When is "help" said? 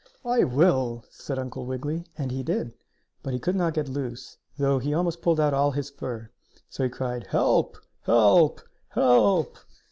7.27-7.77, 8.01-8.61, 8.87-9.59